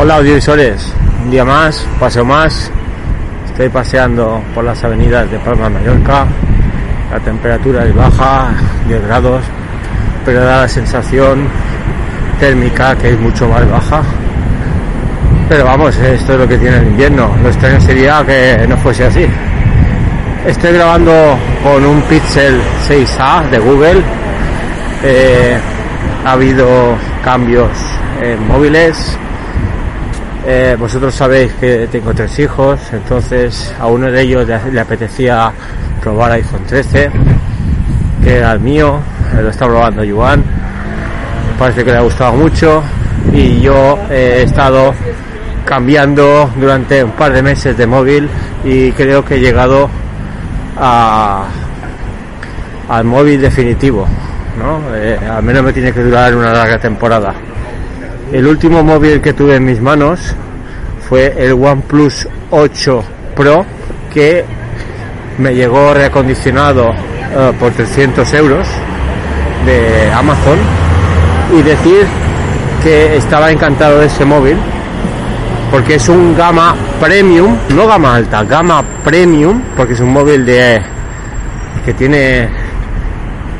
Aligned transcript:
Hola 0.00 0.14
audiovisuales, 0.18 0.94
un 1.24 1.30
día 1.32 1.44
más, 1.44 1.84
paseo 1.98 2.24
más. 2.24 2.70
Estoy 3.46 3.68
paseando 3.68 4.40
por 4.54 4.62
las 4.62 4.84
avenidas 4.84 5.28
de 5.28 5.40
Palma 5.40 5.68
Mallorca. 5.68 6.24
La 7.10 7.18
temperatura 7.18 7.84
es 7.84 7.92
baja, 7.92 8.50
10 8.86 9.06
grados, 9.08 9.42
pero 10.24 10.44
da 10.44 10.60
la 10.60 10.68
sensación 10.68 11.48
térmica 12.38 12.94
que 12.94 13.10
es 13.10 13.18
mucho 13.18 13.48
más 13.48 13.68
baja. 13.68 14.02
Pero 15.48 15.64
vamos, 15.64 15.96
esto 15.96 16.34
es 16.34 16.38
lo 16.38 16.46
que 16.46 16.58
tiene 16.58 16.76
el 16.76 16.86
invierno. 16.86 17.34
Lo 17.42 17.48
extraño 17.48 17.80
sería 17.80 18.24
que 18.24 18.66
no 18.68 18.76
fuese 18.76 19.04
así. 19.04 19.26
Estoy 20.46 20.74
grabando 20.74 21.36
con 21.64 21.84
un 21.84 22.00
Pixel 22.02 22.60
6A 22.88 23.50
de 23.50 23.58
Google. 23.58 24.02
Eh, 25.02 25.58
ha 26.24 26.32
habido 26.34 26.94
cambios 27.24 27.72
en 28.22 28.46
móviles, 28.46 29.18
eh, 30.46 30.76
vosotros 30.78 31.14
sabéis 31.14 31.52
que 31.54 31.88
tengo 31.90 32.14
tres 32.14 32.38
hijos, 32.38 32.80
entonces 32.92 33.74
a 33.80 33.86
uno 33.86 34.10
de 34.10 34.22
ellos 34.22 34.46
le, 34.46 34.80
apetecía 34.80 35.52
probar 36.00 36.32
iPhone 36.32 36.64
13, 36.66 37.10
que 38.22 38.36
era 38.36 38.52
el 38.52 38.60
mío, 38.60 39.00
eh, 39.36 39.42
lo 39.42 39.50
está 39.50 39.66
probando 39.66 40.04
Yuan, 40.04 40.42
parece 41.58 41.84
que 41.84 41.90
le 41.90 41.98
ha 41.98 42.02
gustado 42.02 42.32
mucho 42.34 42.82
y 43.32 43.60
yo 43.60 43.98
he 44.10 44.42
estado 44.42 44.94
cambiando 45.64 46.50
durante 46.56 47.04
un 47.04 47.12
par 47.12 47.32
de 47.32 47.42
meses 47.42 47.76
de 47.76 47.86
móvil 47.86 48.28
y 48.64 48.92
creo 48.92 49.24
que 49.24 49.34
he 49.34 49.40
llegado 49.40 49.90
a, 50.78 51.46
al 52.88 53.04
móvil 53.04 53.40
definitivo, 53.40 54.06
¿no? 54.58 54.94
Eh, 54.94 55.18
al 55.18 55.42
menos 55.42 55.64
me 55.64 55.72
tiene 55.72 55.92
que 55.92 56.02
durar 56.02 56.34
una 56.34 56.52
larga 56.52 56.78
temporada. 56.78 57.34
El 58.32 58.46
último 58.46 58.84
móvil 58.84 59.22
que 59.22 59.32
tuve 59.32 59.56
en 59.56 59.64
mis 59.64 59.80
manos 59.80 60.20
fue 61.08 61.34
el 61.38 61.52
OnePlus 61.52 62.28
8 62.50 63.04
Pro 63.34 63.64
que 64.12 64.44
me 65.38 65.54
llegó 65.54 65.94
reacondicionado 65.94 66.90
eh, 66.90 67.52
por 67.58 67.72
300 67.72 68.30
euros 68.34 68.68
de 69.64 70.12
Amazon. 70.12 70.58
Y 71.58 71.62
decir 71.62 72.06
que 72.82 73.16
estaba 73.16 73.50
encantado 73.50 74.00
de 74.00 74.06
ese 74.06 74.26
móvil 74.26 74.58
porque 75.70 75.94
es 75.94 76.06
un 76.10 76.36
gama 76.36 76.74
premium, 77.00 77.56
no 77.74 77.86
gama 77.86 78.16
alta, 78.16 78.44
gama 78.44 78.84
premium, 79.02 79.62
porque 79.74 79.94
es 79.94 80.00
un 80.00 80.12
móvil 80.12 80.44
de 80.44 80.82
que 81.82 81.94
tiene 81.94 82.50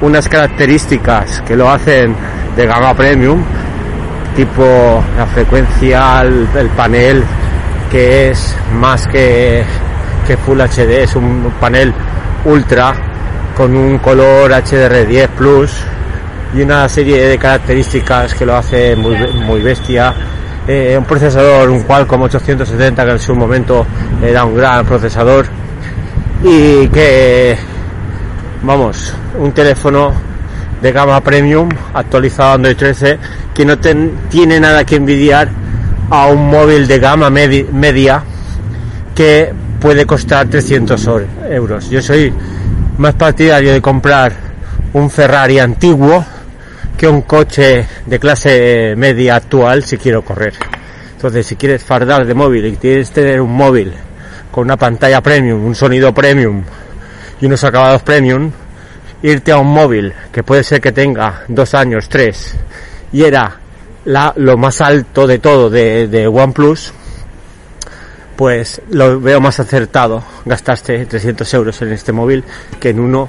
unas 0.02 0.28
características 0.28 1.40
que 1.46 1.56
lo 1.56 1.70
hacen 1.70 2.14
de 2.54 2.66
gama 2.66 2.92
premium 2.92 3.42
tipo 4.38 5.02
la 5.16 5.26
frecuencia, 5.26 6.20
el, 6.20 6.68
panel 6.76 7.24
que 7.90 8.30
es 8.30 8.54
más 8.72 9.04
que, 9.08 9.64
que 10.24 10.36
Full 10.36 10.60
HD, 10.60 11.02
es 11.02 11.16
un 11.16 11.52
panel 11.58 11.92
ultra 12.44 12.94
con 13.56 13.76
un 13.76 13.98
color 13.98 14.52
HDR10 14.52 15.28
Plus 15.30 15.72
y 16.54 16.60
una 16.62 16.88
serie 16.88 17.26
de 17.26 17.36
características 17.36 18.32
que 18.32 18.46
lo 18.46 18.54
hace 18.54 18.94
muy, 18.94 19.16
muy 19.44 19.60
bestia. 19.60 20.14
Eh, 20.68 20.94
un 20.96 21.04
procesador, 21.04 21.68
un 21.68 21.82
Qualcomm 21.82 22.22
870 22.22 23.04
que 23.04 23.10
en 23.10 23.18
su 23.18 23.34
momento 23.34 23.84
era 24.22 24.44
un 24.44 24.54
gran 24.54 24.86
procesador 24.86 25.46
y 26.44 26.86
que, 26.86 27.56
vamos, 28.62 29.12
un 29.36 29.50
teléfono 29.50 30.12
de 30.80 30.92
gama 30.92 31.20
premium 31.20 31.68
actualizado 31.92 32.52
Android 32.52 32.76
13 32.76 33.18
que 33.58 33.64
no 33.64 33.76
tiene 33.76 34.60
nada 34.60 34.86
que 34.86 34.94
envidiar 34.94 35.48
a 36.10 36.28
un 36.28 36.48
móvil 36.48 36.86
de 36.86 37.00
gama 37.00 37.28
media 37.28 38.22
que 39.16 39.52
puede 39.80 40.06
costar 40.06 40.46
300 40.46 41.08
euros. 41.50 41.90
Yo 41.90 42.00
soy 42.00 42.32
más 42.98 43.14
partidario 43.14 43.72
de 43.72 43.82
comprar 43.82 44.32
un 44.92 45.10
Ferrari 45.10 45.58
antiguo 45.58 46.24
que 46.96 47.08
un 47.08 47.22
coche 47.22 47.84
de 48.06 48.20
clase 48.20 48.94
media 48.96 49.34
actual 49.34 49.82
si 49.82 49.98
quiero 49.98 50.22
correr. 50.22 50.54
Entonces, 51.16 51.44
si 51.44 51.56
quieres 51.56 51.82
fardar 51.82 52.26
de 52.26 52.34
móvil 52.34 52.64
y 52.64 52.76
quieres 52.76 53.10
tener 53.10 53.40
un 53.40 53.50
móvil 53.50 53.92
con 54.52 54.66
una 54.66 54.76
pantalla 54.76 55.20
premium, 55.20 55.64
un 55.64 55.74
sonido 55.74 56.14
premium 56.14 56.62
y 57.40 57.46
unos 57.46 57.64
acabados 57.64 58.02
premium, 58.02 58.52
irte 59.20 59.50
a 59.50 59.58
un 59.58 59.66
móvil 59.66 60.12
que 60.30 60.44
puede 60.44 60.62
ser 60.62 60.80
que 60.80 60.92
tenga 60.92 61.42
dos 61.48 61.74
años, 61.74 62.08
tres, 62.08 62.54
y 63.12 63.24
era 63.24 63.58
la, 64.04 64.32
lo 64.36 64.56
más 64.56 64.80
alto 64.80 65.26
de 65.26 65.38
todo 65.38 65.70
de, 65.70 66.08
de 66.08 66.26
OnePlus, 66.26 66.92
pues 68.36 68.80
lo 68.90 69.20
veo 69.20 69.40
más 69.40 69.58
acertado 69.58 70.22
gastaste 70.44 71.06
300 71.06 71.54
euros 71.54 71.82
en 71.82 71.92
este 71.92 72.12
móvil 72.12 72.44
que 72.78 72.90
en 72.90 73.00
uno 73.00 73.28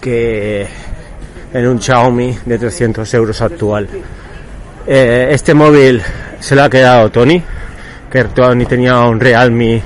que 0.00 0.66
en 1.52 1.66
un 1.66 1.80
Xiaomi 1.80 2.38
de 2.44 2.58
300 2.58 3.12
euros 3.14 3.40
actual. 3.40 3.88
Eh, 4.86 5.28
este 5.32 5.54
móvil 5.54 6.02
se 6.40 6.54
lo 6.54 6.62
ha 6.62 6.70
quedado 6.70 7.10
Tony, 7.10 7.42
que 8.10 8.24
Tony 8.24 8.64
tenía 8.64 9.00
un 9.00 9.20
Realme 9.20 9.82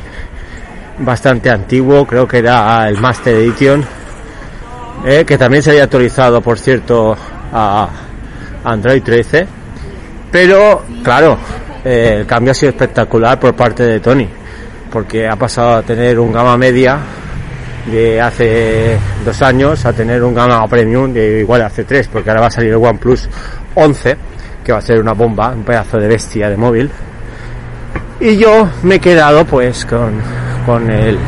bastante 0.98 1.50
antiguo, 1.50 2.06
creo 2.06 2.28
que 2.28 2.38
era 2.38 2.88
el 2.88 3.00
Master 3.00 3.34
Edition 3.34 3.84
eh, 5.04 5.24
que 5.26 5.36
también 5.36 5.62
se 5.62 5.70
había 5.70 5.84
actualizado, 5.84 6.40
por 6.40 6.58
cierto, 6.58 7.16
a 7.52 7.88
Android 8.64 9.02
13. 9.02 9.46
Pero, 10.30 10.84
claro, 11.02 11.38
eh, 11.84 12.18
el 12.20 12.26
cambio 12.26 12.52
ha 12.52 12.54
sido 12.54 12.70
espectacular 12.70 13.38
por 13.38 13.54
parte 13.54 13.82
de 13.84 14.00
Tony, 14.00 14.28
porque 14.90 15.28
ha 15.28 15.36
pasado 15.36 15.76
a 15.76 15.82
tener 15.82 16.18
un 16.18 16.32
gama 16.32 16.56
media 16.56 16.98
de 17.90 18.20
hace 18.20 18.96
dos 19.24 19.42
años 19.42 19.84
a 19.84 19.92
tener 19.92 20.22
un 20.22 20.34
gama 20.34 20.66
premium 20.68 21.12
de 21.12 21.40
igual 21.40 21.62
hace 21.62 21.84
tres, 21.84 22.08
porque 22.08 22.30
ahora 22.30 22.42
va 22.42 22.46
a 22.46 22.50
salir 22.50 22.70
el 22.70 22.76
OnePlus 22.76 23.28
11, 23.74 24.16
que 24.64 24.72
va 24.72 24.78
a 24.78 24.82
ser 24.82 25.00
una 25.00 25.12
bomba, 25.12 25.50
un 25.50 25.64
pedazo 25.64 25.98
de 25.98 26.08
bestia 26.08 26.48
de 26.48 26.56
móvil. 26.56 26.90
Y 28.20 28.36
yo 28.36 28.68
me 28.84 28.96
he 28.96 29.00
quedado 29.00 29.44
pues 29.44 29.84
con, 29.84 30.12
con 30.64 30.88
el 30.88 31.18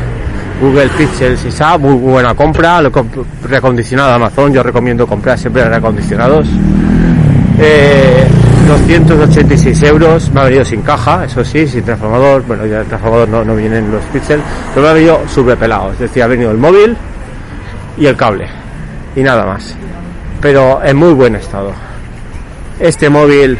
Google 0.61 0.87
Pixel 0.97 1.37
SISA, 1.37 1.77
muy 1.77 1.95
buena 1.95 2.33
compra, 2.33 2.81
lo 2.81 2.91
reacondicionado 3.43 4.13
Amazon, 4.13 4.53
yo 4.53 4.63
recomiendo 4.63 5.05
comprar 5.05 5.37
siempre 5.37 5.65
reacondicionados. 5.65 6.47
286 7.57 9.81
eh, 9.81 9.87
euros, 9.87 10.29
me 10.31 10.41
ha 10.41 10.43
venido 10.45 10.65
sin 10.65 10.81
caja, 10.81 11.25
eso 11.25 11.43
sí, 11.43 11.67
sin 11.67 11.83
transformador, 11.83 12.43
bueno 12.45 12.65
ya 12.65 12.81
el 12.81 12.87
transformador 12.87 13.29
no, 13.29 13.45
no 13.45 13.55
vienen 13.55 13.91
los 13.91 14.03
Pixel, 14.05 14.41
pero 14.73 14.85
me 14.85 14.91
ha 14.91 14.93
venido 14.93 15.21
sobrepelado, 15.27 15.91
es 15.93 15.99
decir, 15.99 16.23
ha 16.23 16.27
venido 16.27 16.51
el 16.51 16.57
móvil 16.57 16.97
y 17.97 18.05
el 18.05 18.15
cable, 18.15 18.47
y 19.15 19.23
nada 19.23 19.45
más. 19.45 19.75
Pero 20.41 20.83
en 20.83 20.97
muy 20.97 21.13
buen 21.13 21.35
estado. 21.35 21.71
Este 22.79 23.09
móvil, 23.09 23.57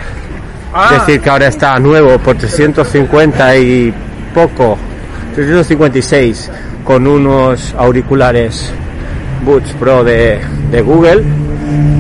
es 0.92 1.00
decir, 1.00 1.22
que 1.22 1.30
ahora 1.30 1.48
está 1.48 1.80
nuevo 1.80 2.20
por 2.20 2.36
350 2.36 3.58
y 3.58 3.94
poco, 4.34 4.78
356 5.36 6.52
con 6.84 7.08
unos 7.08 7.74
auriculares 7.78 8.72
Boots 9.44 9.74
Pro 9.80 10.04
de, 10.04 10.42
Google 10.84 11.24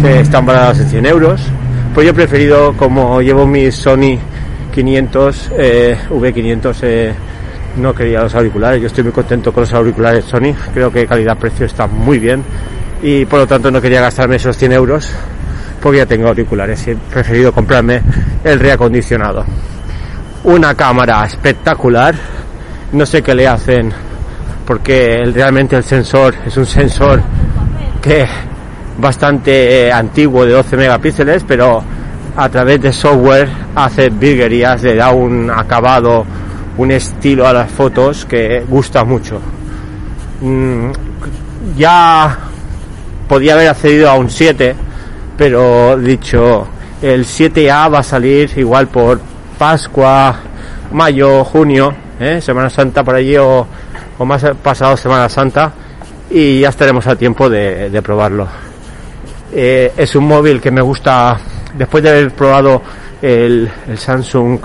que 0.01 0.21
están 0.21 0.45
valorados 0.45 0.79
en 0.79 0.89
100 0.89 1.05
euros. 1.05 1.41
Pues 1.95 2.03
yo 2.03 2.11
he 2.11 2.13
preferido, 2.13 2.73
como 2.75 3.21
llevo 3.21 3.47
mi 3.47 3.71
Sony 3.71 4.19
500, 4.73 5.51
eh, 5.57 5.97
V500, 6.09 6.77
eh, 6.81 7.13
no 7.77 7.95
quería 7.95 8.21
los 8.21 8.35
auriculares. 8.35 8.81
Yo 8.81 8.87
estoy 8.87 9.05
muy 9.05 9.13
contento 9.13 9.53
con 9.53 9.61
los 9.61 9.73
auriculares 9.73 10.25
Sony. 10.25 10.53
Creo 10.73 10.91
que 10.91 11.07
calidad-precio 11.07 11.65
está 11.65 11.87
muy 11.87 12.19
bien 12.19 12.43
y 13.01 13.23
por 13.23 13.39
lo 13.39 13.47
tanto 13.47 13.71
no 13.71 13.79
quería 13.79 14.01
gastarme 14.01 14.35
esos 14.35 14.57
100 14.57 14.73
euros 14.73 15.09
porque 15.81 15.99
ya 15.99 16.05
tengo 16.05 16.27
auriculares 16.27 16.85
he 16.85 16.97
preferido 16.97 17.53
comprarme 17.53 18.01
el 18.43 18.59
reacondicionado. 18.59 19.45
Una 20.43 20.75
cámara 20.75 21.23
espectacular. 21.23 22.13
No 22.91 23.05
sé 23.05 23.21
qué 23.21 23.33
le 23.33 23.47
hacen 23.47 23.89
porque 24.67 25.23
realmente 25.33 25.77
el 25.77 25.83
sensor 25.85 26.35
es 26.45 26.57
un 26.57 26.65
sensor 26.65 27.21
que 28.01 28.27
bastante 28.97 29.87
eh, 29.87 29.91
antiguo 29.91 30.45
de 30.45 30.53
12 30.53 30.77
megapíxeles, 30.77 31.43
pero 31.47 31.83
a 32.35 32.49
través 32.49 32.81
de 32.81 32.91
software 32.91 33.49
hace 33.75 34.09
virguerías, 34.09 34.83
le 34.83 34.95
da 34.95 35.11
un 35.11 35.49
acabado, 35.49 36.25
un 36.77 36.91
estilo 36.91 37.47
a 37.47 37.53
las 37.53 37.71
fotos 37.71 38.25
que 38.25 38.63
gusta 38.67 39.03
mucho. 39.03 39.39
Mm, 40.41 40.91
ya 41.77 42.37
podía 43.27 43.53
haber 43.53 43.69
accedido 43.69 44.09
a 44.09 44.15
un 44.15 44.29
7, 44.29 44.75
pero 45.37 45.97
dicho, 45.97 46.67
el 47.01 47.25
7A 47.25 47.93
va 47.93 47.99
a 47.99 48.03
salir 48.03 48.51
igual 48.57 48.87
por 48.87 49.19
Pascua, 49.57 50.35
mayo, 50.91 51.43
junio, 51.45 51.93
¿eh? 52.19 52.41
Semana 52.41 52.69
Santa 52.69 53.03
por 53.03 53.15
allí 53.15 53.37
o 53.37 53.65
o 54.17 54.25
más 54.25 54.43
pasado 54.63 54.95
Semana 54.97 55.29
Santa 55.29 55.71
y 56.29 56.61
ya 56.61 56.69
estaremos 56.69 57.05
a 57.07 57.15
tiempo 57.15 57.49
de, 57.49 58.01
probarlo. 58.03 58.47
Eh, 59.53 59.93
es 59.95 60.15
un 60.15 60.27
móvil 60.27 60.59
que 60.59 60.71
me 60.71 60.81
gusta, 60.81 61.37
después 61.77 62.03
de 62.03 62.09
haber 62.09 62.31
probado 62.31 62.81
el, 63.21 63.69
Samsung 63.95 64.59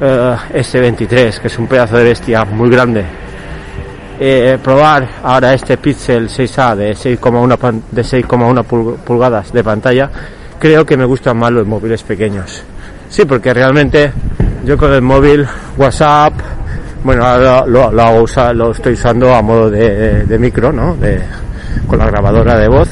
eh, 0.00 0.36
S23, 0.54 1.38
que 1.38 1.46
es 1.48 1.58
un 1.58 1.66
pedazo 1.66 1.96
de 1.96 2.04
bestia 2.04 2.44
muy 2.44 2.70
grande. 2.70 3.04
Eh, 4.18 4.58
probar 4.62 5.08
ahora 5.22 5.54
este 5.54 5.76
Pixel 5.78 6.28
6A 6.28 6.76
de 6.76 6.92
6,1 6.92 7.82
de 7.90 8.02
6,1 8.02 8.96
pulgadas 8.98 9.52
de 9.52 9.64
pantalla, 9.64 10.10
creo 10.58 10.86
que 10.86 10.96
me 10.96 11.04
gustan 11.04 11.36
más 11.38 11.50
los 11.50 11.66
móviles 11.66 12.02
pequeños. 12.02 12.62
Sí, 13.08 13.24
porque 13.24 13.52
realmente 13.52 14.12
yo 14.64 14.78
con 14.78 14.92
el 14.92 15.02
móvil 15.02 15.46
WhatsApp, 15.76 16.34
bueno, 17.04 17.66
lo, 17.66 17.90
lo, 17.90 18.22
lo 18.54 18.70
estoy 18.70 18.92
usando 18.92 19.34
a 19.34 19.42
modo 19.42 19.68
de, 19.70 20.24
de 20.24 20.38
micro, 20.38 20.72
¿no? 20.72 20.94
De, 20.96 21.20
con 21.86 21.98
la 21.98 22.06
grabadora 22.06 22.58
de 22.58 22.68
voz. 22.68 22.88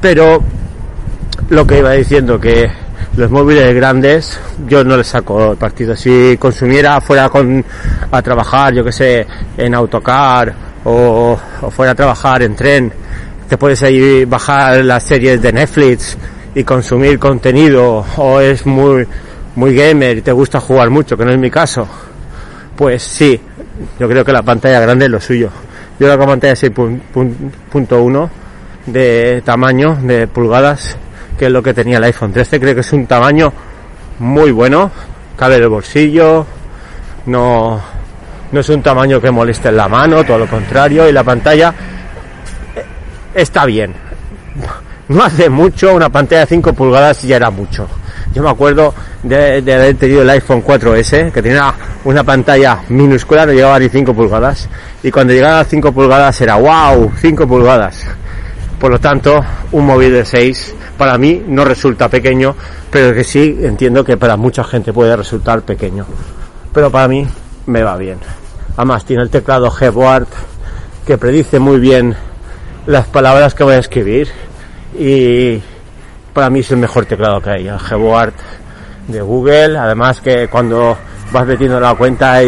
Pero 0.00 0.42
lo 1.50 1.66
que 1.66 1.78
iba 1.78 1.92
diciendo 1.92 2.40
que 2.40 2.70
los 3.16 3.30
móviles 3.30 3.74
grandes 3.74 4.38
yo 4.66 4.84
no 4.84 4.96
les 4.96 5.08
saco 5.08 5.52
el 5.52 5.58
partido. 5.58 5.96
Si 5.96 6.36
consumiera 6.38 7.00
fuera 7.00 7.28
con, 7.28 7.64
a 8.10 8.22
trabajar, 8.22 8.72
yo 8.74 8.84
que 8.84 8.92
sé, 8.92 9.26
en 9.56 9.74
autocar 9.74 10.54
o, 10.84 11.38
fuera 11.70 11.92
a 11.92 11.94
trabajar 11.94 12.42
en 12.42 12.54
tren, 12.54 12.92
te 13.48 13.58
puedes 13.58 13.82
ahí 13.82 14.24
bajar 14.24 14.84
las 14.84 15.02
series 15.02 15.42
de 15.42 15.52
Netflix 15.52 16.16
y 16.54 16.64
consumir 16.64 17.18
contenido 17.18 18.04
o 18.16 18.40
es 18.40 18.64
muy 18.66 19.06
muy 19.56 19.74
gamer 19.74 20.18
y 20.18 20.22
te 20.22 20.32
gusta 20.32 20.60
jugar 20.60 20.90
mucho, 20.90 21.16
que 21.16 21.24
no 21.24 21.32
es 21.32 21.38
mi 21.38 21.50
caso, 21.50 21.86
pues 22.76 23.02
sí, 23.02 23.38
yo 23.98 24.08
creo 24.08 24.24
que 24.24 24.32
la 24.32 24.42
pantalla 24.42 24.80
grande 24.80 25.06
es 25.06 25.10
lo 25.10 25.20
suyo. 25.20 25.50
Yo 25.98 26.08
la 26.08 26.16
pantalla 26.16 26.54
6.1 26.54 28.30
de 28.86 29.42
tamaño 29.44 29.96
de 30.02 30.26
pulgadas, 30.26 30.96
que 31.38 31.46
es 31.46 31.52
lo 31.52 31.62
que 31.62 31.74
tenía 31.74 31.98
el 31.98 32.04
iPhone 32.04 32.32
13, 32.32 32.60
creo 32.60 32.74
que 32.74 32.80
es 32.80 32.92
un 32.92 33.06
tamaño 33.06 33.52
muy 34.18 34.50
bueno, 34.50 34.90
cabe 35.36 35.56
en 35.56 35.62
el 35.62 35.68
bolsillo, 35.68 36.46
no, 37.26 37.80
no 38.52 38.60
es 38.60 38.68
un 38.68 38.82
tamaño 38.82 39.20
que 39.20 39.30
moleste 39.30 39.68
en 39.68 39.76
la 39.76 39.88
mano, 39.88 40.24
todo 40.24 40.38
lo 40.38 40.46
contrario, 40.46 41.08
y 41.08 41.12
la 41.12 41.24
pantalla 41.24 41.72
eh, 42.74 42.84
está 43.34 43.64
bien. 43.64 43.94
No 45.08 45.24
hace 45.24 45.48
mucho, 45.48 45.94
una 45.94 46.08
pantalla 46.08 46.42
de 46.42 46.46
5 46.46 46.72
pulgadas 46.72 47.22
ya 47.22 47.36
era 47.36 47.50
mucho. 47.50 47.88
Yo 48.32 48.44
me 48.44 48.50
acuerdo 48.50 48.94
de, 49.24 49.58
haber 49.58 49.96
tenido 49.96 50.22
el 50.22 50.30
iPhone 50.30 50.62
4S, 50.62 51.32
que 51.32 51.42
tenía 51.42 51.74
una 52.04 52.22
pantalla 52.22 52.78
minúscula, 52.90 53.44
no 53.44 53.52
llegaba 53.52 53.78
ni 53.80 53.88
5 53.88 54.14
pulgadas. 54.14 54.68
Y 55.02 55.10
cuando 55.10 55.32
llegaba 55.32 55.60
a 55.60 55.64
5 55.64 55.90
pulgadas 55.92 56.40
era 56.40 56.56
wow, 56.56 57.10
5 57.20 57.48
pulgadas. 57.48 58.06
Por 58.80 58.90
lo 58.90 58.98
tanto, 58.98 59.44
un 59.72 59.84
móvil 59.84 60.10
de 60.10 60.24
6 60.24 60.74
para 60.96 61.18
mí 61.18 61.42
no 61.46 61.66
resulta 61.66 62.08
pequeño, 62.08 62.56
pero 62.90 63.14
que 63.14 63.24
sí 63.24 63.58
entiendo 63.60 64.02
que 64.02 64.16
para 64.16 64.38
mucha 64.38 64.64
gente 64.64 64.92
puede 64.92 65.14
resultar 65.14 65.60
pequeño. 65.62 66.06
Pero 66.72 66.90
para 66.90 67.06
mí 67.06 67.26
me 67.66 67.82
va 67.82 67.98
bien. 67.98 68.18
Además 68.78 69.04
tiene 69.04 69.22
el 69.22 69.28
teclado 69.28 69.70
Gboard 69.70 70.28
que 71.06 71.18
predice 71.18 71.58
muy 71.58 71.78
bien 71.78 72.16
las 72.86 73.06
palabras 73.06 73.54
que 73.54 73.64
voy 73.64 73.74
a 73.74 73.78
escribir 73.78 74.28
y 74.98 75.60
para 76.32 76.48
mí 76.48 76.60
es 76.60 76.70
el 76.70 76.78
mejor 76.78 77.04
teclado 77.04 77.40
que 77.42 77.50
hay, 77.50 77.68
el 77.68 77.78
Gboard 77.78 78.32
de 79.08 79.20
Google. 79.20 79.76
Además 79.76 80.22
que 80.22 80.48
cuando 80.48 80.96
vas 81.32 81.46
metiendo 81.46 81.78
la 81.78 81.94
cuenta 81.94 82.42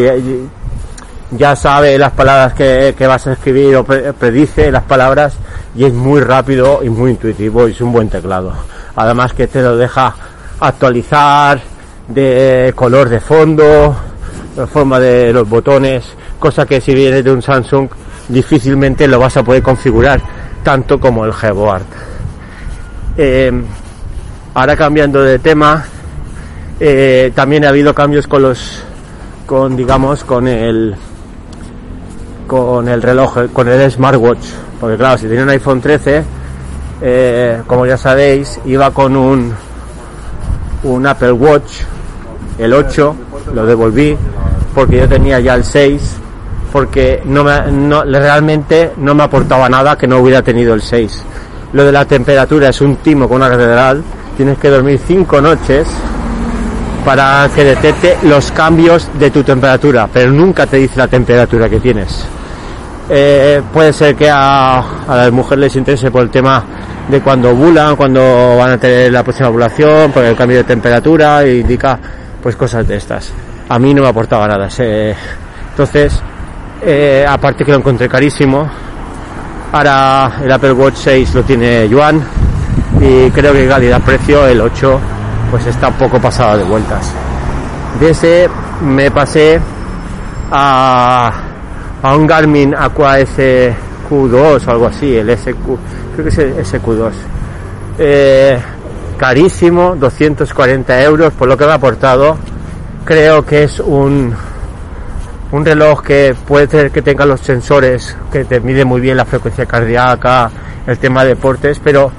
ya 1.37 1.57
sabe 1.57 1.99
las 1.99 2.13
palabras 2.13 2.55
que, 2.55 2.95
vas 3.07 3.27
a 3.27 3.33
escribir 3.33 3.77
o 3.77 3.85
predice 3.85 4.71
las 4.71 4.83
palabras 4.85 5.35
y 5.75 5.85
es 5.85 5.93
muy 5.93 6.21
rápido 6.21 6.81
y 6.83 6.91
muy 6.91 7.13
intuitivo 7.13 7.67
y 7.69 7.73
es 7.73 7.81
un 7.81 7.93
buen 7.93 8.09
teclado. 8.09 8.53
Además 8.97 9.33
que 9.33 9.47
te 9.47 9.63
lo 9.63 9.77
deja 9.77 10.15
actualizar 10.61 11.61
de 12.09 12.73
color 12.77 13.09
de 13.09 13.21
fondo, 13.21 13.97
la 14.57 14.67
forma 14.67 15.01
de 15.01 15.33
los 15.33 15.49
botones, 15.49 16.05
cosa 16.39 16.67
que 16.67 16.81
si 16.81 16.95
vienes 16.95 17.25
de 17.25 17.33
un 17.33 17.41
Samsung 17.41 17.89
difícilmente 18.29 19.09
lo 19.09 19.19
vas 19.19 19.37
a 19.37 19.43
poder 19.43 19.63
configurar 19.63 20.21
tanto 20.63 21.01
como 21.01 21.25
el 21.25 21.33
Gboard. 21.33 21.83
Eh, 23.17 23.53
ahora 24.55 24.77
cambiando 24.77 25.23
de 25.23 25.39
tema, 25.39 25.85
eh, 26.79 27.33
también 27.35 27.65
ha 27.65 27.71
habido 27.71 27.95
cambios 27.95 28.27
con 28.27 28.43
los, 28.43 28.83
con 29.47 29.77
digamos, 29.77 30.25
con 30.25 30.47
el, 30.47 30.95
con 32.53 32.87
el 32.87 33.01
reloj, 33.01 33.51
con 33.51 33.67
el 33.67 33.91
smartwatch, 33.91 34.45
porque 34.79 34.97
claro, 34.99 35.17
si 35.17 35.27
tenía 35.27 35.43
un 35.43 35.49
iPhone 35.49 35.81
13, 35.81 36.25
eh, 37.01 37.63
como 37.67 37.87
ya 37.87 37.97
sabéis, 37.97 38.61
iba 38.67 38.91
con 38.91 39.17
un, 39.17 39.55
Apple 41.07 41.33
Watch, 41.33 41.81
el 42.59 42.75
8, 42.75 43.17
lo 43.55 43.65
devolví 43.65 44.17
porque 44.75 44.99
yo 44.99 45.09
tenía 45.09 45.41
ya 45.41 45.55
el 45.55 45.65
6, 45.65 46.17
porque 46.71 47.23
no 47.25 47.43
me, 47.43 47.73
no, 47.73 48.05
realmente 48.05 48.93
no 48.99 49.15
me 49.15 49.23
aportaba 49.23 49.69
nada 49.69 49.97
que 49.97 50.07
no 50.07 50.19
hubiera 50.19 50.43
tenido 50.43 50.75
el 50.75 50.83
6 50.83 51.25
lo 51.73 51.85
de 51.85 51.93
la 51.93 52.05
temperatura 52.05 52.69
es 52.69 52.81
un 52.81 52.97
timo 52.97 53.29
con 53.29 53.39
una 53.39 53.51
catedral. 53.51 54.03
Tienes 54.37 54.59
que 54.59 54.69
dormir 54.69 55.01
cinco 55.07 55.41
noches 55.41 55.87
para 57.05 57.49
que 57.55 57.65
detecte 57.65 58.17
los 58.25 58.53
cambios 58.53 59.09
de 59.19 59.31
tu 59.31 59.43
temperatura, 59.43 60.09
pero 60.13 60.31
nunca 60.31 60.67
te 60.67 60.77
dice 60.77 60.99
la 60.99 61.09
temperatura 61.09 61.69
que 61.69 61.81
tienes. 61.81 62.25
Eh, 63.09 63.61
puede 63.73 63.93
ser 63.93 64.15
que 64.15 64.31
a, 64.31 64.83
las 65.09 65.33
mujeres 65.33 65.61
les 65.61 65.77
interese 65.77 66.11
por 66.11 66.23
el 66.23 66.31
tema 66.31 66.65
de 67.09 67.21
cuando 67.21 67.51
ovulan, 67.51 67.97
cuando 67.97 68.57
van 68.57 68.73
a 68.73 68.79
tener 68.79 69.13
la 69.13 69.23
próxima 69.23 69.49
ovulación, 69.49 70.13
por 70.13 70.25
el 70.25 70.37
cambio 70.37 70.59
de 70.59 70.65
temperatura, 70.65 71.43
e 71.43 71.57
indica 71.59 71.99
pues 72.43 72.57
cosas 72.57 72.87
de 72.87 72.97
estas. 72.97 73.33
A 73.69 73.79
mí 73.79 73.93
no 73.93 74.03
me 74.03 74.09
aportaba 74.09 74.47
nada. 74.47 74.69
entonces, 75.71 76.21
eh, 76.83 77.27
aparte 77.29 77.65
que 77.65 77.73
lo 77.73 77.79
encontré 77.79 78.09
carísimo, 78.09 78.69
Ahora 79.73 80.31
el 80.45 80.53
Apple 80.53 80.73
Watch 80.73 80.97
6 80.97 81.35
lo 81.35 81.43
tiene 81.45 81.89
Yuan 81.89 82.23
y 83.01 83.31
creo 83.31 83.55
que 83.55 83.67
calidad-precio 83.67 84.47
el 84.47 84.61
8 84.61 85.01
pues 85.51 85.67
está 85.67 85.89
un 85.89 85.95
poco 85.95 86.21
pasado 86.21 86.59
de 86.59 86.65
vueltas. 86.65 87.11
De 87.99 88.11
ese 88.11 88.51
me 88.83 89.11
pasé 89.11 89.59
a, 90.51 91.33
a 92.03 92.17
un 92.17 92.27
Garmin 92.27 92.75
Aqua 92.75 93.21
SQ2 93.21 94.67
o 94.67 94.71
algo 94.71 94.87
así, 94.87 95.17
el 95.17 95.31
SQ, 95.37 95.55
creo 96.15 96.25
que 96.25 96.29
es 96.29 96.39
el 96.39 96.57
SQ2. 96.57 97.13
Eh, 97.99 98.59
carísimo, 99.17 99.95
240 99.97 101.03
euros 101.03 101.33
por 101.33 101.49
lo 101.49 101.57
que 101.57 101.65
me 101.65 101.73
ha 101.73 101.75
aportado. 101.75 102.37
Creo 103.05 103.45
que 103.45 103.65
es 103.65 103.81
un 103.81 104.35
un 105.53 105.67
reloj 105.67 106.03
que 106.03 106.35
puede 106.49 106.67
ser 106.67 106.91
que 106.91 107.03
tenga 107.03 107.27
los 107.27 107.41
sensores 107.41 108.17
que 108.33 108.45
te 108.45 108.59
mide 108.61 108.85
muy 108.87 109.01
bien 109.01 109.19
la 109.19 109.27
frecuencia 109.27 109.67
cardíaca, 109.67 110.51
el 110.87 110.99
tema 110.99 111.23
de 111.23 111.31
deportes, 111.31 111.79
pero 111.79 112.11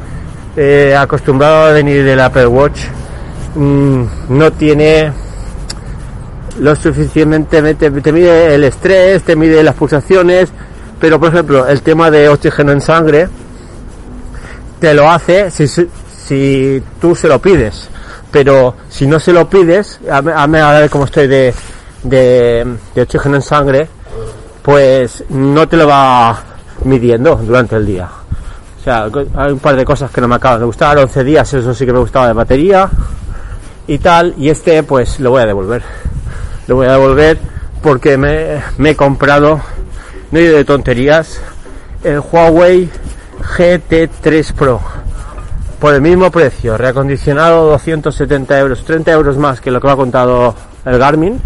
eh, 0.56 0.96
acostumbrado 0.96 1.66
a 1.66 1.72
venir 1.72 2.04
del 2.04 2.20
Apple 2.20 2.46
Watch 2.46 2.82
mm, 3.56 4.04
no 4.30 4.52
tiene 4.54 5.12
lo 6.60 6.76
suficientemente 6.76 7.76
te, 7.76 8.12
mide 8.12 8.56
el 8.56 8.64
estrés, 8.64 9.24
te 9.24 9.36
mide 9.36 9.64
las 9.64 9.76
pulsaciones, 9.76 10.50
pero 11.00 11.20
por 11.20 11.30
ejemplo 11.30 11.68
el 11.68 11.82
tema 11.82 12.12
de 12.12 12.30
oxígeno 12.30 12.72
en 12.72 12.82
sangre 12.82 13.28
te 14.80 14.94
lo 14.94 15.10
hace 15.10 15.50
si, 15.52 15.68
si 15.68 16.84
tú 17.00 17.16
se 17.16 17.28
lo 17.28 17.40
pides, 17.40 17.90
pero 18.32 18.76
si 18.90 19.08
no 19.08 19.20
se 19.20 19.34
lo 19.34 19.50
pides, 19.50 20.00
a, 20.10 20.18
a, 20.18 20.44
a 20.44 20.80
ver 20.80 20.90
cómo 20.90 21.06
estoy 21.06 21.28
de 21.28 21.54
de, 22.04 22.78
oxígeno 23.02 23.36
en 23.36 23.42
sangre, 23.42 23.88
pues 24.62 25.24
no 25.30 25.68
te 25.68 25.78
lo 25.78 25.88
va 25.88 26.38
midiendo 26.84 27.36
durante 27.38 27.76
el 27.78 27.86
día. 27.86 28.10
O 28.80 28.84
sea, 28.84 29.08
hay 29.36 29.52
un 29.52 29.60
par 29.60 29.76
de 29.76 29.86
cosas 29.86 30.12
que 30.12 30.20
no 30.20 30.28
me 30.28 30.36
acaban 30.36 30.60
de 30.60 30.66
gustar, 30.66 30.98
11 30.98 31.24
días, 31.24 31.54
eso 31.54 31.74
sí 31.74 31.86
que 31.86 31.94
me 31.94 32.00
gustaba 32.00 32.28
de 32.28 32.34
batería 32.34 32.90
y 33.88 33.98
tal, 33.98 34.34
y 34.38 34.50
este 34.50 34.84
pues 34.84 35.20
lo 35.20 35.32
voy 35.32 35.42
a 35.42 35.46
devolver. 35.46 35.84
Lo 36.68 36.76
voy 36.76 36.88
a 36.88 36.94
devolver 36.94 37.38
porque 37.82 38.18
me, 38.18 38.62
he 38.90 38.96
comprado, 38.96 39.62
no 40.32 40.40
he 40.40 40.48
de 40.48 40.64
tonterías, 40.64 41.42
el 42.04 42.20
Huawei 42.20 42.90
GT3 43.58 44.54
Pro 44.54 44.80
por 45.80 45.94
el 45.94 46.02
mismo 46.02 46.32
precio, 46.32 46.78
reacondicionado 46.78 47.70
270 47.72 48.58
euros, 48.58 48.86
30 48.86 49.12
euros 49.12 49.38
más 49.38 49.60
que 49.60 49.70
lo 49.70 49.82
que 49.82 49.88
me 49.88 49.94
ha 49.94 49.98
contado 49.98 50.56
el 50.86 50.98
Garmin, 50.98 51.42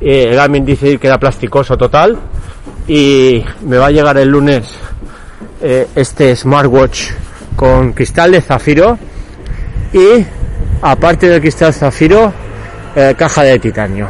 eh, 0.00 0.32
Garmin 0.34 0.64
dice 0.64 0.96
que 0.98 1.08
era 1.08 1.18
plasticoso 1.18 1.76
total 1.76 2.16
y 2.86 3.44
me 3.62 3.78
va 3.78 3.86
a 3.86 3.90
llegar 3.90 4.16
el 4.18 4.28
lunes 4.28 4.66
eh, 5.60 5.88
este 5.94 6.34
smartwatch 6.34 7.10
con 7.56 7.92
cristal 7.92 8.32
de 8.32 8.40
zafiro 8.40 8.98
y 9.92 10.24
aparte 10.80 11.28
del 11.28 11.40
cristal 11.40 11.72
zafiro 11.72 12.32
eh, 12.94 13.14
caja 13.16 13.42
de 13.42 13.58
titanio 13.58 14.08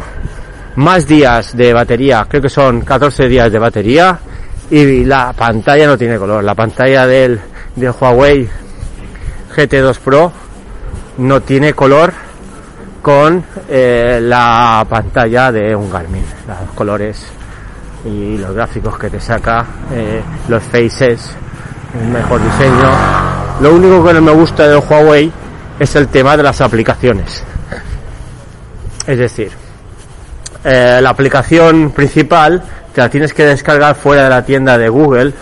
más 0.77 1.07
días 1.07 1.57
de 1.57 1.73
batería 1.73 2.27
creo 2.29 2.43
que 2.43 2.49
son 2.49 2.81
14 2.81 3.29
días 3.29 3.51
de 3.53 3.59
batería 3.59 4.19
y 4.71 5.05
la 5.05 5.33
pantalla 5.33 5.87
no 5.87 5.99
tiene 5.99 6.19
color 6.19 6.43
la 6.43 6.55
pantalla 6.55 7.07
del, 7.07 7.41
del 7.77 7.93
Huawei 7.99 8.49
GT2 9.55 9.99
Pro 9.99 10.33
no 11.19 11.41
tiene 11.43 11.75
color 11.75 12.13
con 13.03 13.45
eh, 13.69 14.21
la 14.23 14.87
pantalla 14.89 15.51
de 15.51 15.75
un 15.75 15.91
Garmin, 15.91 16.25
los 16.47 16.71
colores 16.75 17.27
y 18.05 18.39
los 18.39 18.55
gráficos 18.55 18.97
que 18.99 19.11
te 19.11 19.21
saca, 19.21 19.67
eh, 19.93 20.23
los 20.49 20.63
faces, 20.63 21.31
un 22.01 22.13
mejor 22.13 22.41
diseño. 22.43 22.91
Lo 23.61 23.75
único 23.75 24.05
que 24.05 24.15
no 24.15 24.23
me 24.23 24.33
gusta 24.33 24.69
del 24.69 24.83
Huawei 24.89 25.31
es 25.79 25.97
el 25.97 26.09
tema 26.09 26.37
de 26.37 26.45
las 26.45 26.61
aplicaciones. 26.61 27.45
Es 29.07 29.19
decir, 29.19 29.51
eh, 30.65 31.01
la 31.03 31.11
aplicación 31.11 31.91
principal 31.91 32.63
te 32.95 33.01
la 33.01 33.09
tienes 33.09 33.35
que 33.35 33.45
descargar 33.45 33.95
fuera 33.97 34.25
de 34.25 34.31
la 34.31 34.45
tienda 34.45 34.79
de 34.79 34.89
Google 34.89 35.33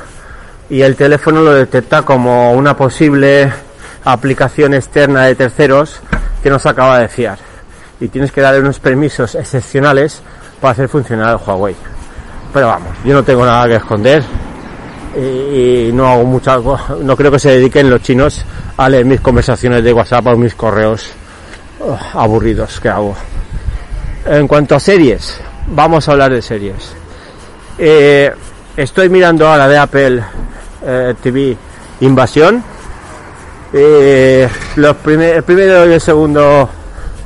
y 0.71 0.83
el 0.83 0.97
teléfono 0.97 1.43
lo 1.43 1.53
detecta 1.53 2.03
como 2.03 2.53
una 2.53 2.77
posible 2.77 3.53
aplicación 4.05 4.73
externa 4.73 5.25
de 5.25 5.35
terceros 5.35 6.01
que 6.43 6.49
no 6.49 6.59
se 6.59 6.69
acaba 6.69 6.99
de 7.01 7.09
fiar. 7.09 7.39
Y 8.01 8.09
tienes 8.09 8.33
que 8.33 8.41
darle 8.41 8.61
unos 8.61 8.79
permisos 8.79 9.35
excepcionales 9.35 10.23
para 10.61 10.73
hacer 10.73 10.89
funcionar 10.89 11.39
el 11.39 11.47
Huawei. 11.47 11.77
Pero 12.55 12.69
vamos, 12.69 12.97
yo 13.05 13.15
no 13.15 13.23
tengo 13.23 13.45
nada 13.45 13.69
que 13.69 13.77
esconder 13.77 14.23
y, 15.17 15.91
no 15.93 16.07
hago 16.07 16.25
mucha, 16.25 16.57
no 16.57 17.17
creo 17.17 17.31
que 17.31 17.39
se 17.39 17.51
dediquen 17.51 17.91
los 17.91 18.01
chinos 18.01 18.45
a 18.77 18.89
leer 18.89 19.05
mis 19.05 19.21
conversaciones 19.21 19.85
de 19.85 19.93
WhatsApp 19.93 20.27
o 20.29 20.37
mis 20.37 20.55
correos 20.55 21.11
aburridos 22.15 22.81
que 22.81 22.89
hago. 22.89 23.17
En 24.25 24.47
cuanto 24.47 24.75
a 24.75 24.81
series, 24.81 25.41
vamos 25.69 26.07
a 26.07 26.13
hablar 26.13 26.31
de 26.31 26.43
series. 26.43 26.93
Eh, 27.79 28.31
estoy 28.77 29.09
mirando 29.09 29.49
ahora 29.49 29.67
de 29.67 29.79
Apple 29.79 30.23
eh, 30.85 31.15
TV 31.23 31.57
Invasión. 32.01 32.63
Eh, 33.73 34.47
los 34.77 34.97
el 35.07 35.43
primero 35.43 35.89
y 35.89 35.95
el 35.95 36.01
segundo 36.01 36.69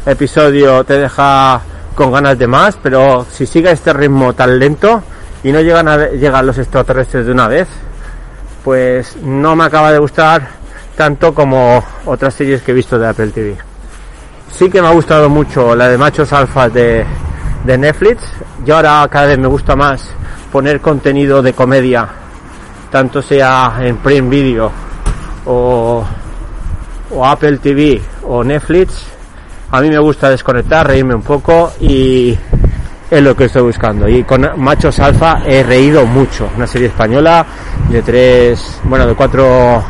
episodio 0.06 0.84
te 0.84 1.00
deja 1.00 1.60
con 1.96 2.12
ganas 2.12 2.38
de 2.38 2.46
más, 2.46 2.78
pero 2.80 3.26
si 3.28 3.44
sigue 3.44 3.72
este 3.72 3.92
ritmo 3.92 4.32
tan 4.32 4.56
lento 4.56 5.02
y 5.42 5.50
no 5.50 5.60
llegan 5.60 5.88
a 5.88 5.96
llegar 6.10 6.44
los 6.44 6.58
extraterrestres 6.58 7.26
de 7.26 7.32
una 7.32 7.48
vez, 7.48 7.66
pues 8.62 9.16
no 9.16 9.56
me 9.56 9.64
acaba 9.64 9.90
de 9.90 9.98
gustar 9.98 10.46
tanto 10.96 11.34
como 11.34 11.84
otras 12.06 12.34
series 12.34 12.62
que 12.62 12.70
he 12.70 12.74
visto 12.74 13.00
de 13.00 13.08
Apple 13.08 13.30
TV 13.30 13.73
sí 14.56 14.70
que 14.70 14.80
me 14.80 14.88
ha 14.88 14.92
gustado 14.92 15.28
mucho 15.28 15.74
la 15.74 15.88
de 15.88 15.98
machos 15.98 16.32
alfa 16.32 16.68
de, 16.68 17.04
de 17.64 17.78
Netflix. 17.78 18.22
Y 18.64 18.70
ahora 18.70 19.06
cada 19.10 19.26
vez 19.26 19.38
me 19.38 19.48
gusta 19.48 19.74
más 19.74 20.08
poner 20.52 20.80
contenido 20.80 21.42
de 21.42 21.52
comedia, 21.52 22.08
tanto 22.90 23.20
sea 23.20 23.78
en 23.80 23.96
Prime 23.96 24.28
Video 24.28 24.70
o, 25.46 26.04
o 27.10 27.26
Apple 27.26 27.58
TV 27.58 28.00
o 28.22 28.44
Netflix. 28.44 29.06
A 29.72 29.80
mí 29.80 29.88
me 29.88 29.98
gusta 29.98 30.30
desconectar, 30.30 30.86
reírme 30.86 31.14
un 31.14 31.22
poco 31.22 31.72
y 31.80 32.38
es 33.10 33.22
lo 33.22 33.34
que 33.34 33.46
estoy 33.46 33.62
buscando. 33.62 34.08
Y 34.08 34.22
con 34.22 34.48
Machos 34.56 35.00
Alfa 35.00 35.42
he 35.44 35.64
reído 35.64 36.06
mucho. 36.06 36.48
Una 36.56 36.66
serie 36.66 36.88
española 36.88 37.44
de 37.90 38.02
tres, 38.02 38.80
bueno, 38.84 39.04
de 39.06 39.14
cuatro, 39.14 39.82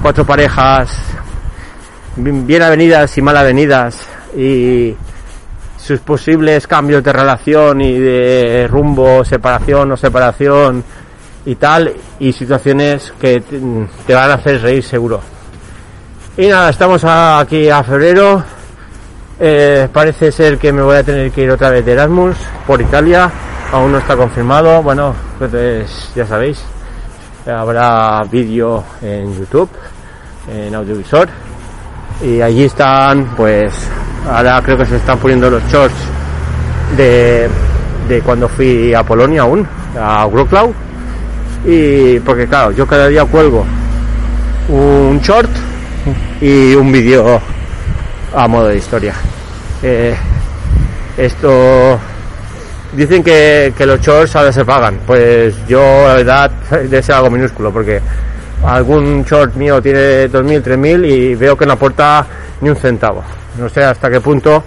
cuatro 0.00 0.24
parejas 0.24 0.96
bien 2.16 2.62
avenidas 2.62 3.16
y 3.16 3.22
mal 3.22 3.36
avenidas 3.36 4.06
y 4.36 4.94
sus 5.76 6.00
posibles 6.00 6.66
cambios 6.66 7.02
de 7.02 7.12
relación 7.12 7.80
y 7.80 7.98
de 7.98 8.68
rumbo, 8.68 9.24
separación 9.24 9.92
o 9.92 9.96
separación 9.96 10.84
y 11.44 11.56
tal, 11.56 11.92
y 12.20 12.32
situaciones 12.32 13.12
que 13.20 13.42
te 14.06 14.14
van 14.14 14.30
a 14.30 14.34
hacer 14.34 14.62
reír 14.62 14.84
seguro. 14.84 15.20
Y 16.36 16.46
nada, 16.46 16.70
estamos 16.70 17.04
aquí 17.04 17.68
a 17.68 17.82
febrero. 17.82 18.42
Eh, 19.40 19.88
parece 19.92 20.30
ser 20.30 20.56
que 20.56 20.72
me 20.72 20.82
voy 20.82 20.96
a 20.96 21.02
tener 21.02 21.32
que 21.32 21.42
ir 21.42 21.50
otra 21.50 21.70
vez 21.70 21.84
de 21.84 21.92
Erasmus 21.92 22.36
por 22.66 22.80
Italia. 22.80 23.30
Aún 23.72 23.90
no 23.90 23.98
está 23.98 24.16
confirmado. 24.16 24.82
Bueno, 24.82 25.14
pues 25.38 25.50
ya 26.14 26.26
sabéis, 26.26 26.62
habrá 27.44 28.22
vídeo 28.30 28.84
en 29.02 29.36
YouTube, 29.36 29.70
en 30.48 30.74
audiovisual 30.74 31.28
y 32.22 32.40
allí 32.40 32.64
están 32.64 33.26
pues 33.36 33.72
ahora 34.30 34.60
creo 34.62 34.78
que 34.78 34.86
se 34.86 34.96
están 34.96 35.18
poniendo 35.18 35.50
los 35.50 35.62
shorts 35.64 35.94
de, 36.96 37.48
de 38.08 38.20
cuando 38.20 38.48
fui 38.48 38.94
a 38.94 39.02
Polonia 39.02 39.42
aún 39.42 39.66
a 39.98 40.26
Wroclaw 40.26 40.72
y 41.64 42.18
porque 42.20 42.46
claro 42.46 42.70
yo 42.72 42.86
cada 42.86 43.08
día 43.08 43.24
cuelgo 43.24 43.64
un 44.68 45.20
short 45.20 45.50
y 46.40 46.74
un 46.74 46.90
vídeo 46.90 47.40
a 48.34 48.48
modo 48.48 48.68
de 48.68 48.76
historia. 48.76 49.14
Eh, 49.82 50.14
esto 51.16 51.98
dicen 52.92 53.22
que, 53.22 53.72
los 53.80 54.00
shorts 54.00 54.36
a 54.36 54.40
veces 54.42 54.56
se 54.56 54.64
pagan. 54.64 55.00
Pues 55.06 55.54
yo 55.66 55.80
la 56.06 56.14
verdad 56.14 56.50
de 56.88 57.02
ser 57.02 57.14
algo 57.14 57.30
minúsculo 57.30 57.72
porque 57.72 58.00
algún 58.64 59.24
short 59.24 59.54
mío 59.54 59.82
tiene 59.82 60.30
2.000, 60.30 60.62
3.000 60.62 61.06
y 61.06 61.34
veo 61.34 61.56
que 61.56 61.66
no 61.66 61.72
aporta 61.72 62.26
ni 62.60 62.68
un 62.68 62.76
centavo. 62.76 63.22
No 63.58 63.68
sé 63.68 63.84
hasta 63.84 64.10
qué 64.10 64.20
punto 64.20 64.62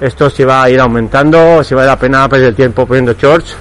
esto 0.00 0.28
se 0.28 0.44
va 0.44 0.64
a 0.64 0.70
ir 0.70 0.80
aumentando, 0.80 1.62
si 1.62 1.74
vale 1.74 1.86
la 1.86 1.98
pena 1.98 2.28
perder 2.28 2.48
el 2.48 2.54
tiempo 2.56 2.86
poniendo 2.86 3.12
shorts, 3.12 3.54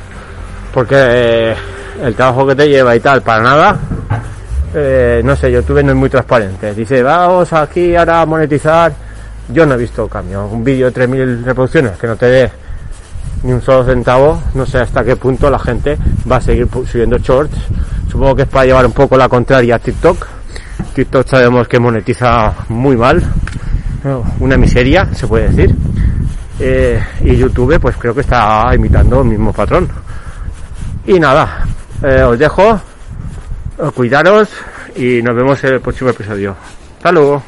porque 0.73 0.95
eh, 0.97 1.55
el 2.03 2.15
trabajo 2.15 2.47
que 2.47 2.55
te 2.55 2.67
lleva 2.67 2.95
y 2.95 2.99
tal, 2.99 3.21
para 3.21 3.43
nada. 3.43 3.79
Eh, 4.73 5.21
no 5.23 5.35
sé, 5.35 5.51
YouTube 5.51 5.83
no 5.83 5.91
es 5.91 5.97
muy 5.97 6.09
transparente. 6.09 6.73
Dice, 6.73 7.03
vamos 7.03 7.53
aquí 7.53 7.95
ahora 7.95 8.21
a 8.21 8.25
monetizar. 8.25 8.91
Yo 9.49 9.65
no 9.65 9.75
he 9.75 9.77
visto 9.77 10.07
cambio. 10.07 10.45
Un 10.45 10.63
vídeo 10.63 10.89
de 10.89 11.07
3.000 11.07 11.43
reproducciones 11.43 11.97
que 11.97 12.07
no 12.07 12.15
te 12.15 12.25
dé 12.25 12.51
ni 13.43 13.51
un 13.51 13.61
solo 13.61 13.85
centavo. 13.85 14.41
No 14.53 14.65
sé 14.65 14.79
hasta 14.79 15.03
qué 15.03 15.15
punto 15.15 15.49
la 15.49 15.59
gente 15.59 15.97
va 16.29 16.37
a 16.37 16.41
seguir 16.41 16.67
subiendo 16.89 17.17
shorts 17.17 17.57
Supongo 18.11 18.35
que 18.35 18.41
es 18.41 18.47
para 18.49 18.65
llevar 18.65 18.85
un 18.85 18.91
poco 18.91 19.15
la 19.15 19.29
contraria 19.29 19.75
a 19.75 19.79
TikTok. 19.79 20.27
TikTok 20.93 21.25
sabemos 21.25 21.67
que 21.69 21.79
monetiza 21.79 22.53
muy 22.67 22.97
mal, 22.97 23.23
una 24.39 24.57
miseria, 24.57 25.07
se 25.13 25.27
puede 25.27 25.47
decir. 25.47 25.73
Eh, 26.59 27.01
y 27.21 27.37
YouTube, 27.37 27.79
pues 27.79 27.95
creo 27.95 28.13
que 28.13 28.21
está 28.21 28.69
imitando 28.75 29.21
el 29.21 29.29
mismo 29.29 29.53
patrón. 29.53 29.87
Y 31.07 31.19
nada, 31.21 31.65
eh, 32.03 32.21
os 32.23 32.37
dejo, 32.37 32.81
cuidaros 33.95 34.49
y 34.97 35.21
nos 35.21 35.33
vemos 35.33 35.63
en 35.63 35.75
el 35.75 35.79
próximo 35.79 36.09
episodio. 36.09 36.53
Hasta 36.97 37.13
luego. 37.13 37.41